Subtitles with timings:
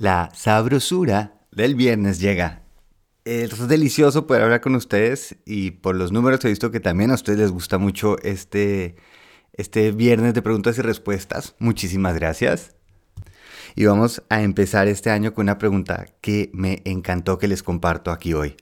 [0.00, 2.62] La sabrosura del viernes llega.
[3.24, 7.14] Es delicioso poder hablar con ustedes y por los números he visto que también a
[7.14, 8.94] ustedes les gusta mucho este,
[9.54, 11.56] este viernes de preguntas y respuestas.
[11.58, 12.76] Muchísimas gracias.
[13.74, 18.12] Y vamos a empezar este año con una pregunta que me encantó que les comparto
[18.12, 18.54] aquí hoy.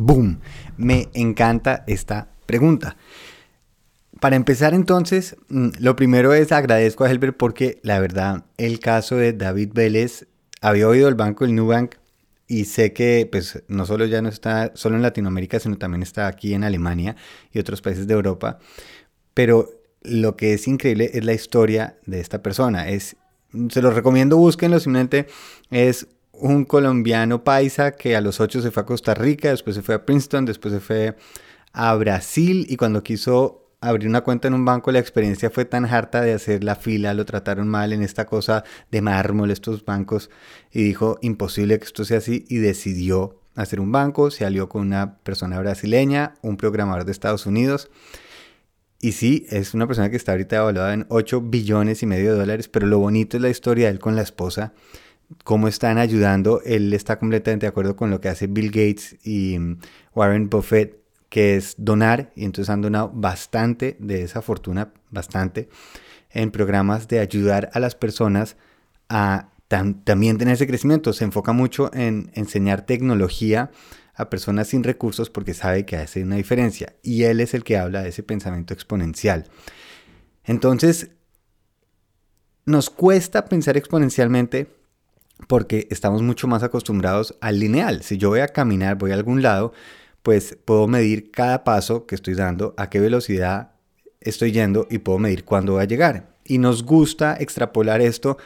[0.00, 0.38] ¡Boom!
[0.76, 2.96] Me encanta esta pregunta.
[4.20, 9.16] Para empezar entonces, mm, lo primero es agradezco a Helber porque la verdad el caso
[9.16, 10.28] de David Vélez,
[10.60, 11.96] había oído el banco, el Nubank,
[12.46, 16.28] y sé que pues no solo ya no está solo en Latinoamérica, sino también está
[16.28, 17.16] aquí en Alemania
[17.52, 18.60] y otros países de Europa.
[19.34, 19.68] Pero
[20.02, 22.88] lo que es increíble es la historia de esta persona.
[22.88, 23.16] Es,
[23.68, 25.26] se los recomiendo, búsquenlo, simplemente
[25.70, 26.06] es
[26.40, 29.94] un colombiano paisa que a los 8 se fue a Costa Rica, después se fue
[29.94, 31.16] a Princeton, después se fue
[31.72, 35.84] a Brasil y cuando quiso abrir una cuenta en un banco la experiencia fue tan
[35.84, 40.30] harta de hacer la fila, lo trataron mal en esta cosa de mármol estos bancos
[40.72, 44.82] y dijo imposible que esto sea así y decidió hacer un banco, se alió con
[44.82, 47.90] una persona brasileña, un programador de Estados Unidos.
[49.00, 52.38] Y sí, es una persona que está ahorita evaluada en 8 billones y medio de
[52.40, 54.72] dólares, pero lo bonito es la historia de él con la esposa
[55.44, 56.60] cómo están ayudando.
[56.64, 59.78] Él está completamente de acuerdo con lo que hace Bill Gates y mm,
[60.14, 65.68] Warren Buffett, que es donar, y entonces han donado bastante de esa fortuna, bastante,
[66.30, 68.56] en programas de ayudar a las personas
[69.08, 71.12] a también tener ese crecimiento.
[71.12, 73.70] Se enfoca mucho en enseñar tecnología
[74.14, 76.94] a personas sin recursos porque sabe que hace una diferencia.
[77.02, 79.44] Y él es el que habla de ese pensamiento exponencial.
[80.44, 81.10] Entonces,
[82.64, 84.77] nos cuesta pensar exponencialmente
[85.46, 88.02] porque estamos mucho más acostumbrados al lineal.
[88.02, 89.72] Si yo voy a caminar, voy a algún lado,
[90.22, 93.72] pues puedo medir cada paso que estoy dando, a qué velocidad
[94.20, 96.34] estoy yendo y puedo medir cuándo voy a llegar.
[96.44, 98.36] Y nos gusta extrapolar esto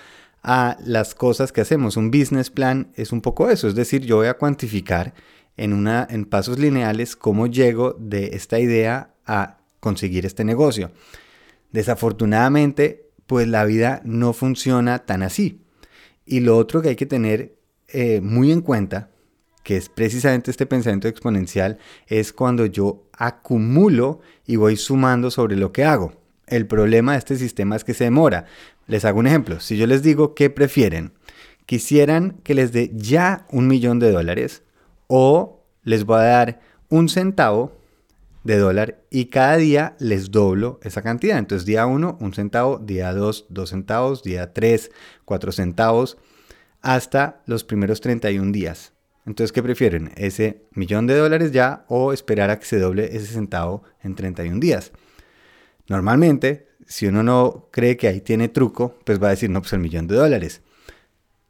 [0.42, 1.97] a las cosas que hacemos.
[1.97, 5.14] Un business plan es un poco eso, es decir, yo voy a cuantificar
[5.56, 10.91] en, una, en pasos lineales cómo llego de esta idea a conseguir este negocio.
[11.70, 15.62] Desafortunadamente, pues la vida no funciona tan así.
[16.24, 17.56] Y lo otro que hay que tener
[17.88, 19.10] eh, muy en cuenta,
[19.62, 25.72] que es precisamente este pensamiento exponencial, es cuando yo acumulo y voy sumando sobre lo
[25.72, 26.12] que hago.
[26.46, 28.46] El problema de este sistema es que se demora.
[28.86, 29.60] Les hago un ejemplo.
[29.60, 31.12] Si yo les digo qué prefieren,
[31.66, 34.62] quisieran que les dé ya un millón de dólares
[35.06, 37.76] o les voy a dar un centavo
[38.44, 41.38] de dólar y cada día les doblo esa cantidad.
[41.38, 44.91] Entonces día 1, un centavo, día 2, 2 centavos, día 3,
[45.25, 46.19] 4 centavos,
[46.81, 48.92] hasta los primeros 31 días.
[49.25, 50.10] Entonces, ¿qué prefieren?
[50.16, 54.58] ¿Ese millón de dólares ya o esperar a que se doble ese centavo en 31
[54.58, 54.91] días?
[55.88, 59.72] Normalmente, si uno no cree que ahí tiene truco, pues va a decir, no, pues
[59.75, 60.62] el millón de dólares.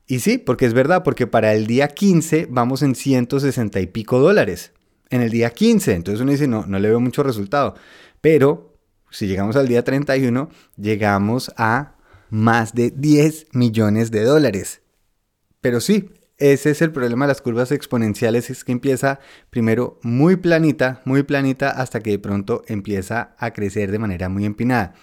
[0.06, 4.19] Y sí, porque es verdad, porque para el día 15 vamos en 160 y pico
[4.19, 4.72] dólares
[5.12, 5.94] en el día 15.
[5.94, 7.76] Entonces uno dice, no, no le veo mucho resultado.
[8.20, 8.76] Pero
[9.10, 11.96] si llegamos al día 31, llegamos a
[12.31, 14.81] más de 10 millones de dólares.
[15.60, 19.20] Pero sí, ese es el problema de las curvas exponenciales, es que empieza
[19.50, 24.46] primero muy planita, muy planita, hasta que de pronto empieza a crecer de manera muy
[24.46, 24.94] empinada.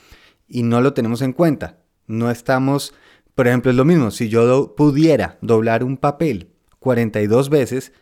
[0.48, 1.78] Y no lo tenemos en cuenta.
[2.08, 2.94] No estamos,
[3.36, 6.50] por ejemplo, es lo mismo, si yo pudiera doblar un papel
[6.80, 7.94] 42 veces,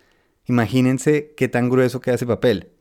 [0.48, 2.72] Imagínense qué tan grueso queda ese papel.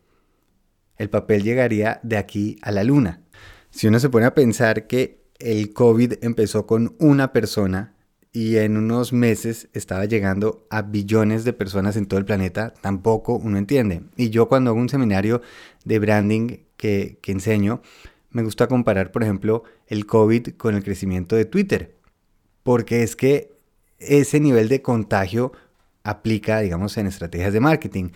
[0.97, 3.23] El papel llegaría de aquí a la luna.
[3.71, 7.95] Si uno se pone a pensar que el COVID empezó con una persona
[8.33, 13.35] y en unos meses estaba llegando a billones de personas en todo el planeta, tampoco
[13.35, 14.03] uno entiende.
[14.17, 15.43] Y yo cuando hago un seminario
[15.85, 17.83] de branding que, que enseño,
[18.31, 21.97] me gusta comparar, por ejemplo, el COVID con el crecimiento de Twitter,
[22.63, 23.53] porque es que
[23.99, 25.53] ese nivel de contagio
[26.07, 28.11] aplica, digamos, en estrategias de marketing.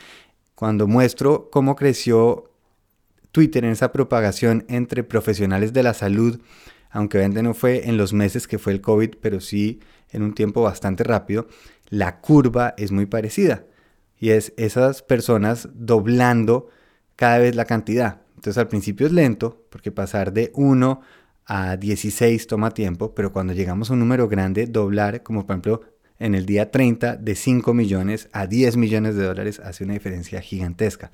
[0.54, 2.52] Cuando muestro cómo creció
[3.32, 6.40] Twitter en esa propagación entre profesionales de la salud,
[6.90, 10.34] aunque obviamente no fue en los meses que fue el COVID, pero sí en un
[10.34, 11.48] tiempo bastante rápido,
[11.88, 13.64] la curva es muy parecida.
[14.18, 16.68] Y es esas personas doblando
[17.16, 18.20] cada vez la cantidad.
[18.36, 21.00] Entonces al principio es lento, porque pasar de 1
[21.46, 25.80] a 16 toma tiempo, pero cuando llegamos a un número grande, doblar, como por ejemplo
[26.20, 30.40] en el día 30, de 5 millones a 10 millones de dólares, hace una diferencia
[30.40, 31.10] gigantesca.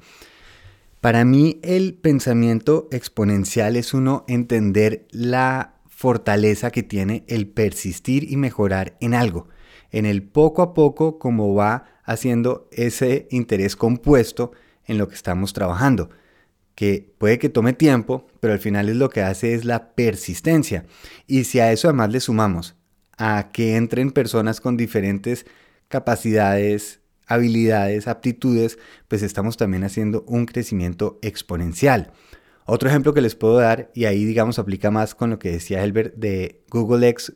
[1.01, 8.37] Para mí el pensamiento exponencial es uno entender la fortaleza que tiene el persistir y
[8.37, 9.49] mejorar en algo,
[9.93, 14.53] en el poco a poco como va haciendo ese interés compuesto
[14.85, 16.11] en lo que estamos trabajando,
[16.75, 20.85] que puede que tome tiempo, pero al final es lo que hace es la persistencia.
[21.27, 22.77] Y si a eso además le sumamos
[23.17, 25.47] a que entren personas con diferentes
[25.89, 28.79] capacidades, habilidades, aptitudes,
[29.09, 32.13] pues estamos también haciendo un crecimiento exponencial.
[32.65, 35.85] Otro ejemplo que les puedo dar, y ahí digamos aplica más con lo que decía
[35.85, 37.35] Helbert de Google X,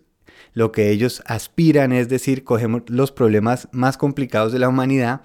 [0.52, 5.22] lo que ellos aspiran es decir, cogemos los problemas más complicados de la humanidad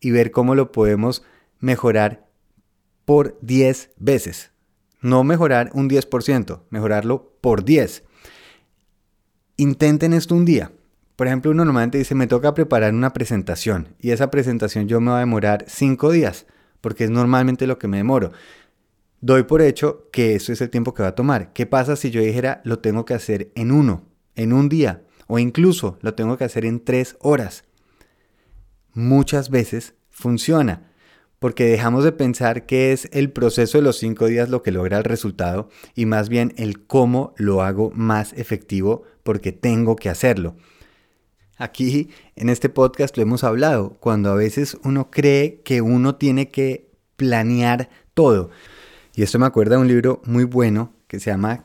[0.00, 1.22] y ver cómo lo podemos
[1.60, 2.26] mejorar
[3.04, 4.50] por 10 veces.
[5.00, 8.02] No mejorar un 10%, mejorarlo por 10.
[9.58, 10.70] Intenten esto un día.
[11.16, 15.12] Por ejemplo, uno normalmente dice, me toca preparar una presentación y esa presentación yo me
[15.12, 16.44] va a demorar cinco días,
[16.82, 18.32] porque es normalmente lo que me demoro.
[19.22, 21.54] Doy por hecho que eso es el tiempo que va a tomar.
[21.54, 24.04] ¿Qué pasa si yo dijera, lo tengo que hacer en uno,
[24.34, 27.64] en un día, o incluso lo tengo que hacer en tres horas?
[28.92, 30.90] Muchas veces funciona,
[31.38, 34.98] porque dejamos de pensar que es el proceso de los cinco días lo que logra
[34.98, 40.56] el resultado y más bien el cómo lo hago más efectivo porque tengo que hacerlo.
[41.58, 46.50] Aquí en este podcast lo hemos hablado, cuando a veces uno cree que uno tiene
[46.50, 48.50] que planear todo.
[49.14, 51.64] Y esto me acuerda de un libro muy bueno que se llama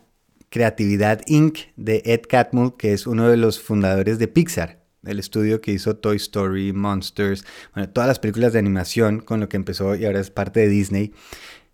[0.50, 1.58] Creatividad Inc.
[1.76, 5.96] de Ed Catmull, que es uno de los fundadores de Pixar, el estudio que hizo
[5.96, 10.20] Toy Story, Monsters, bueno, todas las películas de animación con lo que empezó y ahora
[10.20, 11.14] es parte de Disney.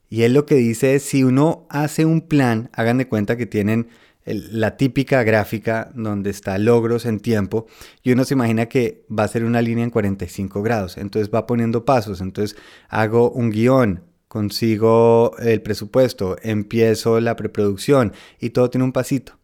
[0.09, 3.45] Y él lo que dice es, si uno hace un plan, hagan de cuenta que
[3.45, 3.89] tienen
[4.25, 7.65] la típica gráfica donde está logros en tiempo
[8.03, 11.47] y uno se imagina que va a ser una línea en 45 grados, entonces va
[11.47, 12.57] poniendo pasos, entonces
[12.89, 19.39] hago un guion, consigo el presupuesto, empiezo la preproducción y todo tiene un pasito.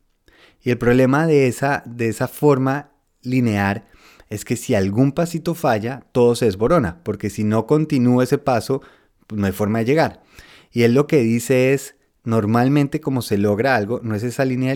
[0.61, 2.92] Y el problema de esa, de esa forma
[3.23, 3.85] lineal
[4.29, 8.81] es que si algún pasito falla, todo se desborona, porque si no continúa ese paso,
[9.27, 10.23] pues no hay forma de llegar.
[10.71, 14.75] Y él lo que dice es, normalmente como se logra algo, no es esa línea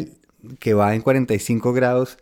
[0.59, 2.17] que va en 45 grados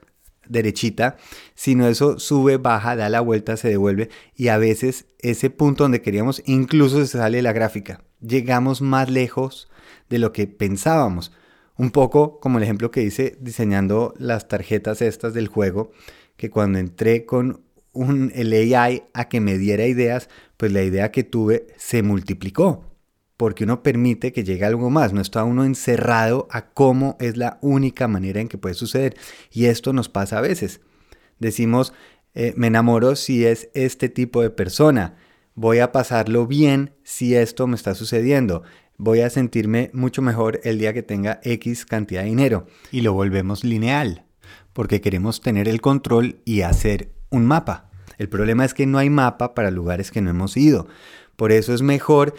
[0.48, 1.18] derechita,
[1.56, 6.02] sino eso sube, baja, da la vuelta, se devuelve y a veces ese punto donde
[6.02, 8.04] queríamos incluso se sale la gráfica.
[8.22, 9.70] Llegamos más lejos
[10.10, 11.32] de lo que pensábamos.
[11.78, 15.92] Un poco como el ejemplo que hice diseñando las tarjetas estas del juego,
[16.38, 17.62] que cuando entré con
[17.92, 22.96] un, el AI a que me diera ideas, pues la idea que tuve se multiplicó
[23.38, 27.58] porque uno permite que llegue algo más, no está uno encerrado a cómo es la
[27.62, 29.16] única manera en que puede suceder.
[29.52, 30.82] Y esto nos pasa a veces.
[31.40, 31.94] Decimos,
[32.34, 35.18] eh, me enamoro si es este tipo de persona,
[35.54, 38.64] voy a pasarlo bien si esto me está sucediendo,
[38.98, 42.68] voy a sentirme mucho mejor el día que tenga X cantidad de dinero.
[42.92, 44.26] Y lo volvemos lineal,
[44.74, 47.90] porque queremos tener el control y hacer un mapa.
[48.18, 50.88] El problema es que no hay mapa para lugares que no hemos ido.
[51.36, 52.34] Por eso es mejor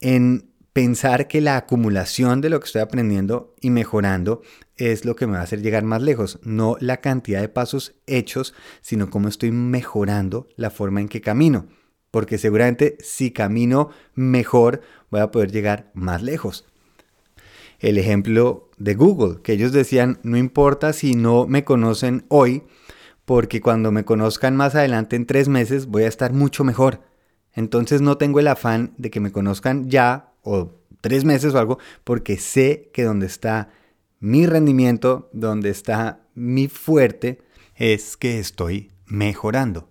[0.00, 4.42] en pensar que la acumulación de lo que estoy aprendiendo y mejorando
[4.76, 7.94] es lo que me va a hacer llegar más lejos, no la cantidad de pasos
[8.06, 11.66] hechos, sino cómo estoy mejorando la forma en que camino.
[12.10, 16.64] Porque seguramente si camino mejor voy a poder llegar más lejos.
[17.78, 22.62] El ejemplo de Google, que ellos decían, no importa si no me conocen hoy,
[23.26, 27.02] porque cuando me conozcan más adelante en tres meses voy a estar mucho mejor.
[27.52, 31.78] Entonces no tengo el afán de que me conozcan ya o tres meses o algo,
[32.04, 33.70] porque sé que donde está
[34.20, 37.42] mi rendimiento, donde está mi fuerte,
[37.74, 39.88] es que estoy mejorando.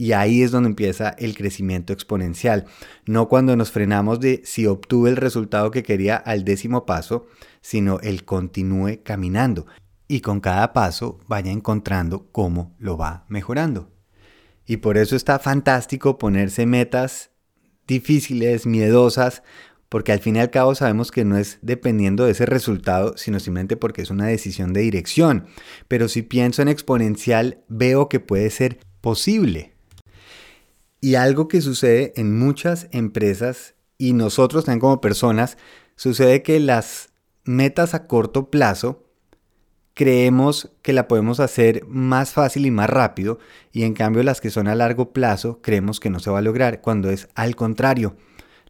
[0.00, 2.64] Y ahí es donde empieza el crecimiento exponencial.
[3.04, 7.26] No cuando nos frenamos de si obtuve el resultado que quería al décimo paso,
[7.60, 9.66] sino el continúe caminando
[10.08, 13.90] y con cada paso vaya encontrando cómo lo va mejorando.
[14.64, 17.32] Y por eso está fantástico ponerse metas
[17.86, 19.42] difíciles, miedosas,
[19.90, 23.38] porque al fin y al cabo sabemos que no es dependiendo de ese resultado, sino
[23.38, 25.44] simplemente porque es una decisión de dirección.
[25.88, 29.74] Pero si pienso en exponencial, veo que puede ser posible.
[31.00, 35.58] Y algo que sucede en muchas empresas y nosotros también como personas,
[35.96, 37.10] sucede que las
[37.44, 39.04] metas a corto plazo
[39.94, 43.38] creemos que la podemos hacer más fácil y más rápido
[43.72, 46.42] y en cambio las que son a largo plazo creemos que no se va a
[46.42, 48.16] lograr cuando es al contrario.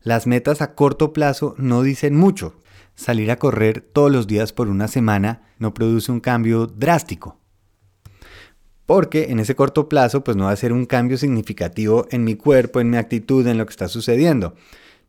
[0.02, 2.56] Las metas a corto plazo no dicen mucho.
[2.94, 7.38] Salir a correr todos los días por una semana no produce un cambio drástico.
[8.90, 12.34] Porque en ese corto plazo pues no va a ser un cambio significativo en mi
[12.34, 14.56] cuerpo, en mi actitud, en lo que está sucediendo.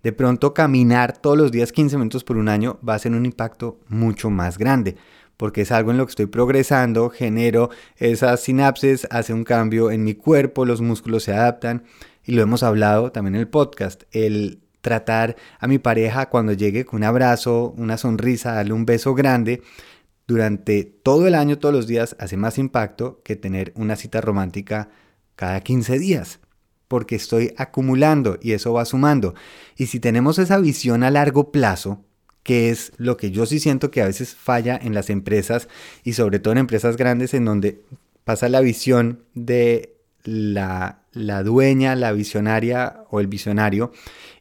[0.03, 3.25] De pronto caminar todos los días 15 minutos por un año va a ser un
[3.25, 4.97] impacto mucho más grande
[5.35, 10.03] porque es algo en lo que estoy progresando, genero esas sinapsis, hace un cambio en
[10.03, 11.83] mi cuerpo, los músculos se adaptan
[12.23, 16.85] y lo hemos hablado también en el podcast, el tratar a mi pareja cuando llegue
[16.85, 19.63] con un abrazo, una sonrisa, darle un beso grande,
[20.31, 24.89] durante todo el año, todos los días, hace más impacto que tener una cita romántica
[25.35, 26.39] cada 15 días,
[26.87, 29.35] porque estoy acumulando y eso va sumando.
[29.75, 32.05] Y si tenemos esa visión a largo plazo,
[32.43, 35.67] que es lo que yo sí siento que a veces falla en las empresas
[36.03, 37.81] y sobre todo en empresas grandes en donde
[38.23, 43.91] pasa la visión de la, la dueña, la visionaria o el visionario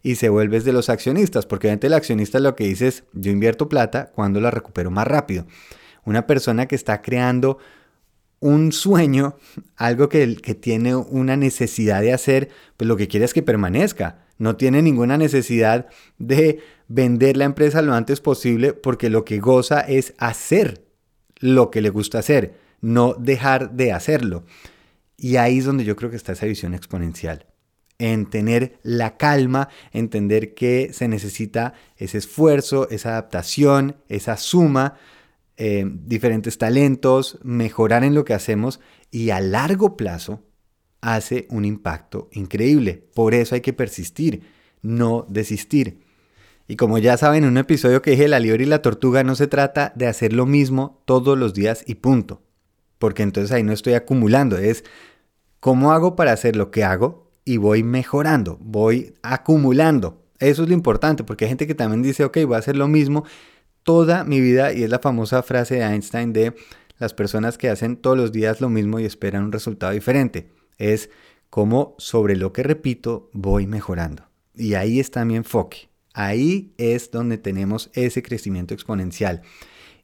[0.05, 3.33] y se vuelve de los accionistas, porque obviamente el accionista lo que dice es yo
[3.33, 5.47] invierto plata cuando la recupero más rápido.
[6.05, 7.59] Una persona que está creando
[8.41, 9.37] un sueño,
[9.77, 14.25] algo que, que tiene una necesidad de hacer, pues lo que quiere es que permanezca.
[14.39, 15.87] No tiene ninguna necesidad
[16.19, 20.87] de vender la empresa lo antes posible porque lo que goza es hacer
[21.41, 24.45] lo que le gusta hacer, no dejar de hacerlo.
[25.17, 27.47] Y ahí es donde yo creo que está esa visión exponencial.
[27.99, 34.95] En tener la calma, entender que se necesita ese esfuerzo, esa adaptación, esa suma,
[35.63, 40.43] eh, diferentes talentos, mejorar en lo que hacemos y a largo plazo
[41.03, 43.05] hace un impacto increíble.
[43.13, 44.43] Por eso hay que persistir,
[44.81, 46.01] no desistir.
[46.67, 49.35] Y como ya saben, en un episodio que dije La liebre y la tortuga no
[49.35, 52.41] se trata de hacer lo mismo todos los días y punto.
[52.99, 54.83] Porque entonces ahí no estoy acumulando, es
[55.61, 60.25] cómo hago para hacer lo que hago y voy mejorando, voy acumulando.
[60.39, 62.89] Eso es lo importante, porque hay gente que también dice, ok, voy a hacer lo
[62.89, 63.25] mismo
[63.83, 66.55] toda mi vida y es la famosa frase de Einstein de
[66.99, 71.11] las personas que hacen todos los días lo mismo y esperan un resultado diferente es
[71.51, 74.25] cómo sobre lo que repito voy mejorando.
[74.55, 75.91] Y ahí está mi enfoque.
[76.13, 79.43] Ahí es donde tenemos ese crecimiento exponencial.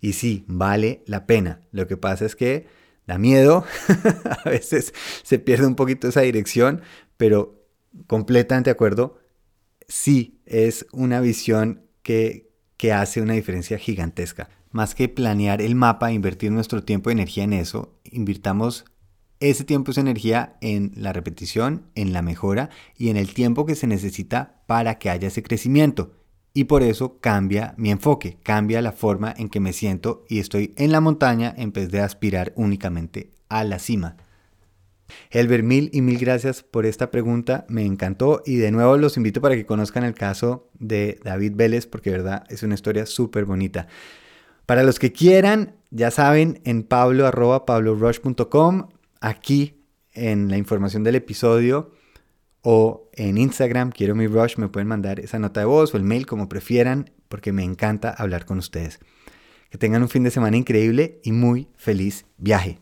[0.00, 1.62] Y sí, vale la pena.
[1.72, 2.66] Lo que pasa es que
[3.06, 3.64] da miedo,
[4.44, 4.92] a veces
[5.22, 6.82] se pierde un poquito esa dirección,
[7.16, 7.64] pero
[8.06, 9.18] completamente de acuerdo,
[9.88, 12.45] sí es una visión que,
[12.76, 14.48] que hace una diferencia gigantesca.
[14.70, 18.84] Más que planear el mapa, invertir nuestro tiempo y energía en eso, invirtamos
[19.38, 23.74] ese tiempo es energía en la repetición, en la mejora y en el tiempo que
[23.74, 26.12] se necesita para que haya ese crecimiento.
[26.54, 30.72] Y por eso cambia mi enfoque, cambia la forma en que me siento y estoy
[30.78, 34.16] en la montaña en vez de aspirar únicamente a la cima.
[35.30, 39.40] Helber, mil y mil gracias por esta pregunta, me encantó y de nuevo los invito
[39.40, 43.44] para que conozcan el caso de David Vélez porque de verdad es una historia súper
[43.44, 43.88] bonita.
[44.66, 47.26] Para los que quieran, ya saben, en pablo
[49.20, 49.82] aquí
[50.12, 51.92] en la información del episodio
[52.62, 56.02] o en Instagram, quiero mi rush, me pueden mandar esa nota de voz o el
[56.02, 58.98] mail como prefieran, porque me encanta hablar con ustedes.
[59.70, 62.80] Que tengan un fin de semana increíble y muy feliz viaje.